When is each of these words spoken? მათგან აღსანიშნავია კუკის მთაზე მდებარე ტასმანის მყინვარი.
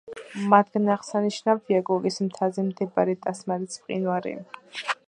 მათგან 0.53 0.89
აღსანიშნავია 0.93 1.83
კუკის 1.91 2.19
მთაზე 2.29 2.67
მდებარე 2.71 3.17
ტასმანის 3.27 3.81
მყინვარი. 3.85 4.37